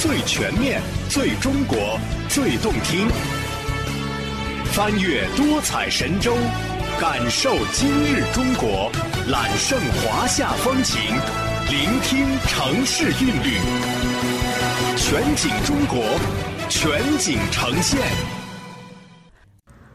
[0.00, 3.08] 最全面、最中国、最动听。
[4.66, 6.36] 翻越多彩神州，
[7.00, 8.92] 感受今日中国，
[9.28, 11.00] 揽胜华夏风情，
[11.68, 13.58] 聆听城市韵律。
[14.96, 16.00] 全景中国，
[16.68, 18.00] 全景呈现。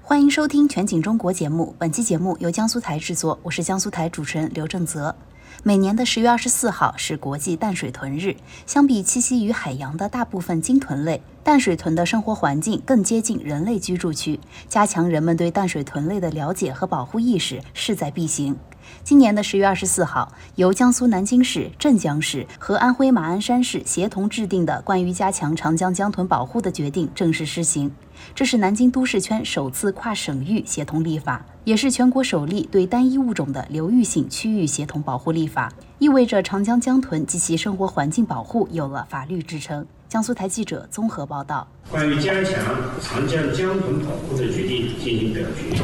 [0.00, 5.14] 欢迎收听《全景中国》节目，本期节目由江苏台制作，我是江苏台主持人刘正泽。
[5.62, 8.36] 每年的十月二十四号是国际淡水豚日。
[8.66, 18.56] 相比栖息于海洋的大部分鲸豚类，淡水豚的生活环境更接近人类居住区，加强人们对淡水豚类的了解和保护意识势在必行。
[19.02, 27.90] 今年的十月二十四号，由江苏南京市、镇江市和安徽马鞍山市协同制定的关于加强长江江豚保护的决定正式施行。
[28.32, 39.84] 这是南京都市圈首次跨省域协同立法，也是全国首例对单一物种的流域性区域协同保护立法，意味着长江江豚及其生活环境保护有了法律支撑。
[40.10, 41.64] 江苏台记者综合报道。
[41.88, 42.52] 关于加强
[43.00, 45.80] 长江江豚保护的决定进行表决，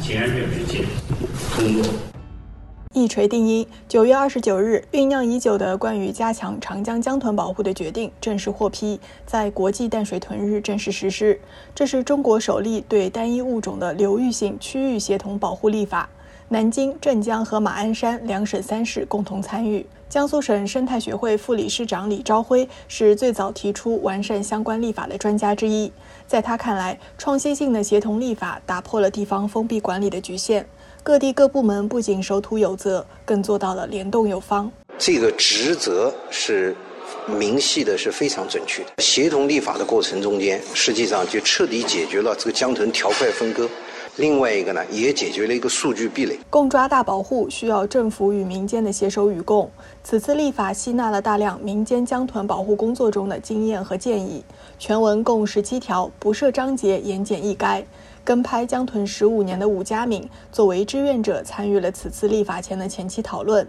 [0.00, 0.86] 请按表决键
[1.52, 1.84] 通过。
[2.94, 11.38] 一锤定音，九月二十九日，酝酿已久的关于加强长江江豚保护的决定正式获批，在国际淡水豚日正式实施。
[11.74, 16.08] 这是中国首例对单一物种的流域性区域协同保护立法。
[16.50, 19.84] 南京、镇江和马鞍山两省三市共同参与。
[20.08, 25.92] 江苏省生态学会副理事长李朝辉是最早提出完善相关立法的专家之一。
[26.26, 30.66] 在他看来，创新性的协同立法打破了地方封闭管理的局限。
[31.02, 34.72] 各地各部门不仅守土有责，更做到了联动有方。
[34.96, 36.74] 这个职责是
[37.26, 38.88] 明细的，是非常准确的。
[39.02, 43.68] 协同立法的过程中间，实际上就彻底解决了这个江豚条块分割。
[44.18, 46.36] 另外一个呢，也解决了一个数据壁垒。
[46.50, 49.70] 共抓大保护需要政府与民间的携手与共。
[50.02, 54.42] 此次立法吸纳了大量民间江豚保护工作中的经验和建议。
[54.76, 57.84] 全文共十七条，不设章节，言简意赅。
[58.24, 63.66] 跟拍江豚十五年的武家敏作为志愿者参与了此次立法前的前期讨论。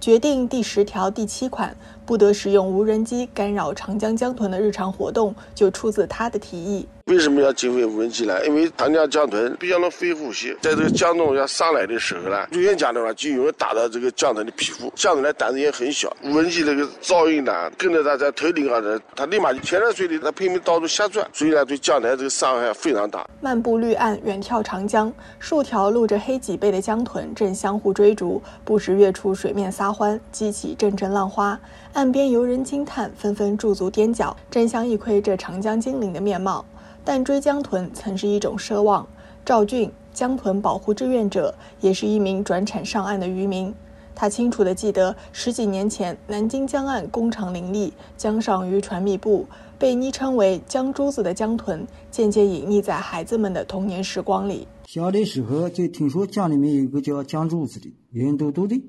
[0.00, 6.88] 决定第十条第七款不得使用无人机干扰长江江豚的日常活动，就出自他的提议。
[7.12, 8.42] 为什么要禁飞无人机呢？
[8.46, 23.28] 因为长江江豚比较能飞呼吸，在这个江中要上来的时候呢，预先讲的话就有人打到这个江豚的皮肤，江豚的胆子也很小，无人机这个噪音呢，跟着它在头顶上的，它立马就潜在水里，它拼命到处瞎转，所以呢，对江豚这个伤害非常大。
[23.42, 31.60] 漫步绿岸，远眺长江，数条露着黑脊背的江豚正相互追逐，不时跃出水面撒欢，激起阵阵浪花。
[31.92, 36.64] 岸边游人惊叹，纷纷驻足踮脚，争相一窥这长江精灵的面貌。
[37.04, 39.06] 但追江豚曾是一种奢望。
[39.44, 43.74] 赵俊，江豚保护志愿者，也是一名转产上岸的渔民。
[44.14, 49.46] 他清楚地记得，十几年前南京江岸工厂林立，江上渔船密布，
[49.78, 54.68] 被昵称为“江珠子”的江豚，渐渐隐匿在孩子们的童年时光里。
[54.86, 58.80] 小的时候就听说江里面有个叫江珠子的，圆嘟嘟的，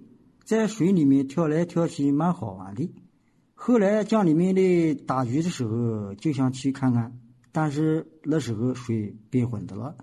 [0.44, 2.92] 在水里面跳来跳去，蛮好玩的。
[3.56, 7.14] 后来江里面的打鱼的时候，就想去看看。
[7.56, 9.96] 但是那时候水变浑的了，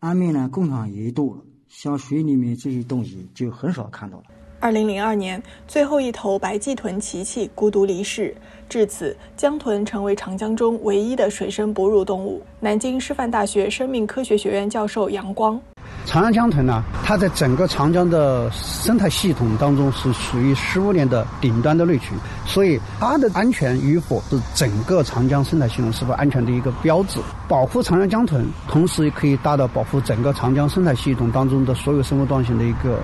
[0.00, 4.24] 岸边呢工厂也多了，像水里面这些东西就很少看到了。
[4.58, 8.34] 二零零二年，最后一头白鳍豚琪琪孤独离世，
[8.70, 12.42] 至此江豚成为长江中唯一的水生哺乳动物。
[12.58, 15.60] 南京师范大学生命科学学院教授杨光。
[16.06, 27.18] 长江江豚呢，它在整个长江的生态系统当中是属于食物链的顶端的类群，所以它的安全与否是整个长江生态系统是否安全的一个标志。
[27.48, 33.00] 保护长江江豚，同时也可以达到保护整个长江生态系统当中的所有生物多样性的一个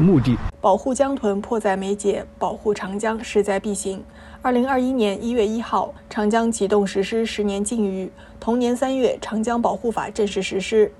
[0.00, 0.34] 目的。
[0.58, 4.02] 保护江豚迫在眉睫，保护长江势在必行。
[4.40, 10.90] 二零二一年一月一号，长江启动实施十年禁渔，同年三月，长江保护法正式实施。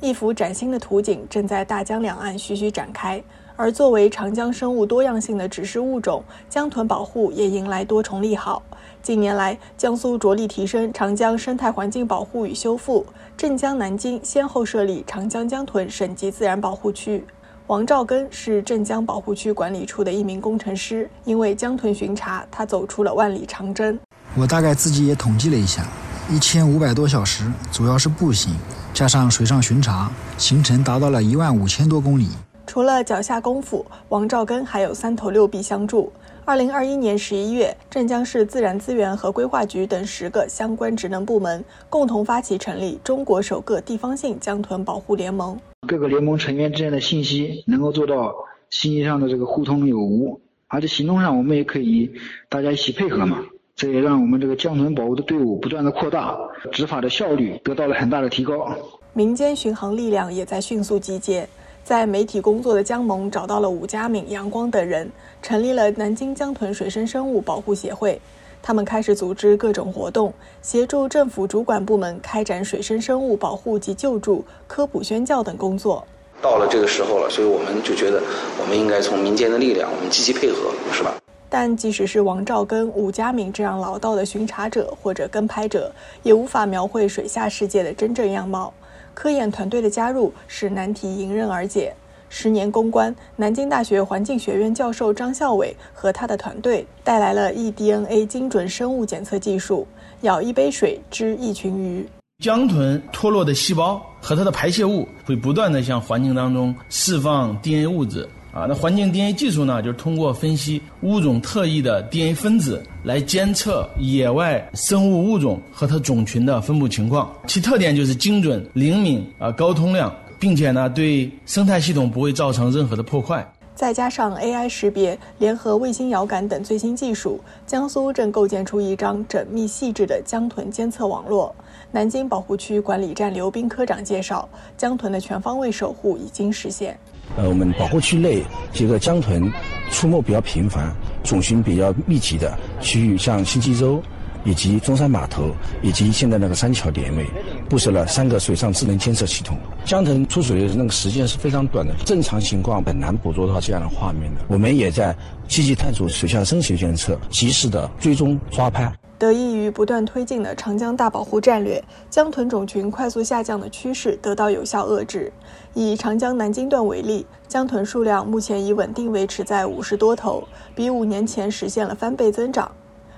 [0.00, 3.20] 一幅崭新的图景正在大江两岸徐徐展开，
[3.56, 8.62] 而作为长江生物多样性的指示物种，江豚保护也迎来多重利好。
[9.02, 13.04] 近年来，江苏着力提升长江生态环境保护与修复，
[13.36, 17.24] 镇江、南京先后设立长江江豚省级自然保护区。
[17.66, 23.98] 王兆根是镇江保护区管理处的一名工程师，因为江豚巡查，他走出了万里长征。
[24.36, 25.84] 我大概自己也统计了一下，
[26.30, 28.54] 一千五百多小时，主要是步行。
[28.92, 32.28] 加上水上巡查，行程达到了一万五千多公里。
[32.66, 36.12] 除了脚下功夫，王兆根还有三头六臂相助。
[36.44, 45.58] 二零二一年十一月，镇江市自然资源和规划局等十个相关职能部门共同发起成立中国首个地方性江豚保护联盟。
[45.86, 48.34] 各个联盟成员之间的信息能够做到
[48.68, 52.12] 信息上的这个互通有无，而且行动上我们也可以
[52.50, 53.38] 大家一起配合嘛。
[53.78, 56.36] 这也让我们这个江豚保护的队伍不断的扩大，
[56.72, 58.68] 执法的效率得到了很大的提高。
[59.12, 61.48] 民间巡航力量也在迅速集结。
[61.84, 65.08] 在媒体工作的江萌找到了武佳敏、杨光等人，
[65.40, 68.20] 成立了南京江豚水生生物保护协会。
[68.60, 76.04] 他们开始组织各种活动，协助政府主管部门开展水生生物保护及救助、科普宣教等工作。
[76.42, 78.20] 到了这个时候了，所以我们就觉得，
[78.60, 81.14] 我们应该从民间的力量，我们积极配合，是吧？
[81.50, 85.92] 但即使是王兆根、武佳敏这样老道的巡查者或者跟拍者，
[86.22, 88.72] 也无法描绘水下世界的真正样貌。
[89.14, 91.92] 科研团队的加入使难题迎刃而解。
[92.28, 99.86] 十年攻关，南京大学环境学院教授张孝伟和他的团队带来了 eDNA 精准生物检测技术，
[100.20, 102.06] 舀一杯水知一群鱼。
[102.44, 108.28] 江豚脱落的细胞和它的排泄物会不断的向环境当中释放 DNA 物质。
[108.58, 117.32] 啊，那环境 DNA 技术呢，就是通过分析物种特异的 DNA 分子来监测野外生物物种和它种群的分布情况。
[117.46, 123.48] 其特点就是精准、灵敏啊、高通量，并且呢，对生态系统不会造成任何的破坏。
[123.76, 131.54] 再加上 AI 识别、联合卫星遥感等最新技术，江苏正构建出一张缜密细致的江豚监测网络。
[131.92, 136.98] 南京保护区管理站刘斌科长介绍，江豚的全方位守护已经实现。
[137.36, 138.42] 呃，我们保护区内
[138.72, 139.52] 这个江豚
[139.90, 144.02] 出没比较频繁、种群比较密集的区域，像新济洲
[144.44, 147.26] 以及中山码头以及现在那个三桥点位，
[147.68, 149.56] 布设了三个水上智能监测系统。
[149.84, 154.40] 江豚出水的那个时间是非常短的，正常情况很难捕捉到这样的画面的。
[154.48, 155.14] 我们也在
[155.46, 158.92] 积极探索水下声学监测，及时的追踪抓拍。
[159.18, 165.32] 得益于不断推进的长江大保护战略，江豚种群快速下降的趋势得到有效遏制。
[165.74, 172.70] 以长江南京段为例，江豚数量目前已稳定维持在五十多头，比五年前实现了翻倍增长。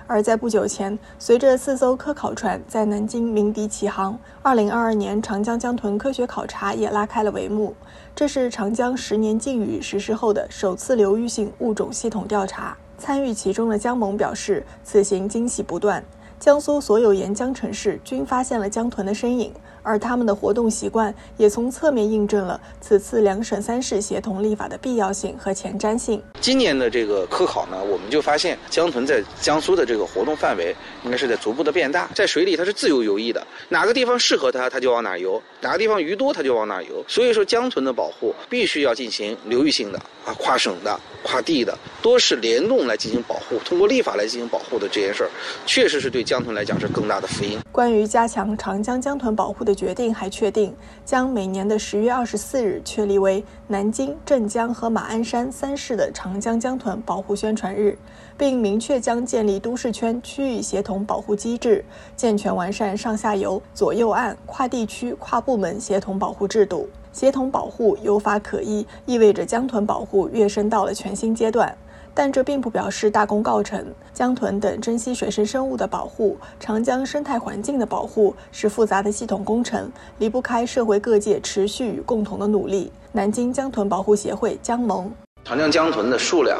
[0.06, 7.76] 而在不久前，随着四艘科考船在南京鸣笛起航，二零二二年长江江豚科学考察也拉开了帷幕。
[8.16, 12.76] 这是长江十年禁渔实施后的首次流域性物种系统调查。
[13.00, 16.04] 参与其中的江萌表示，此行惊喜不断。
[16.38, 19.52] 江苏所有沿江城市均发现了江豚的身影，
[19.82, 26.22] 而他们的活动习惯也从侧面印证了此次两省三市协同立法的必要性和前瞻性。
[26.40, 30.74] 今年的这个科考呢，我们就发现江豚在江苏的这个活动范围
[31.04, 37.04] 应该是在逐步的变大，在水里它是自由游弋的，哪个地方适合它，它就往哪游；哪个地方鱼多，它就往哪游。
[37.06, 45.30] 所以说，江豚的保护必须要进行流域性的啊，跨省的、跨地的，多是联动来进行保护，通过立法来进行保护的这件事儿，
[45.66, 46.24] 确实是对。
[46.30, 47.58] 江豚来讲是更大的福音。
[47.72, 50.72] 关于加强长江江豚保护的决定还确定，
[51.04, 57.98] 将每年的十月二十四日确立为南京、镇江和马鞍山三市的长江江豚保护宣传日，
[58.40, 61.84] 并明确将建立都市圈区域协同保护机制，
[62.16, 66.88] 健全完善上下游、左右岸、跨地区、跨部门协同保护制度。
[67.12, 71.76] 协同保护有法可依，意味着江豚保护跃升到了全新阶段。
[72.14, 73.84] 但这并不表示大功告成。
[74.14, 82.90] 江豚等珍稀水生生物的保护，长江生态环境的保护，是复杂的系统工程，离不开社会各界持续与共同的努力。
[83.12, 85.12] 南京江豚保护协会江萌，
[85.44, 86.58] 长江江豚的数量，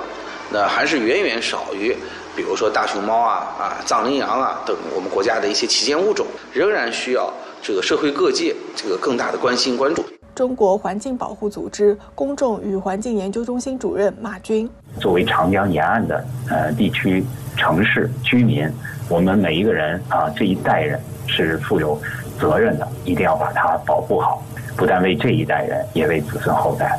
[0.52, 1.97] 那还是远远少于，
[2.35, 7.32] 比如说大熊猫啊、啊藏羚羊啊等我们国家的一些旗舰物种，仍然需要
[7.63, 10.05] 这个社会各界这个更大的关心关注。
[10.34, 17.22] 中国环境保护组织公众与环境研究中心主任马军：作为长江沿岸的呃地区
[17.56, 18.69] 城市居民，
[19.08, 22.01] 我们每一个人啊这一代人是负有
[22.41, 24.43] 责任的，一定要把它保护好，
[24.77, 26.98] 不但为这一代人，也为子孙后代。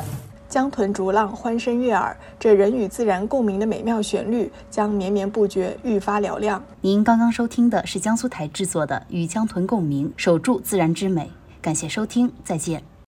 [0.52, 6.62] 江豚逐浪，欢声悦耳，这人与自然共鸣的美妙旋律将绵绵不绝，愈发嘹亮。
[6.82, 11.22] 您刚刚收听的是江苏台制作的《与江豚共鸣，守住自然之美》，
[11.62, 12.91] 感谢收听，再见。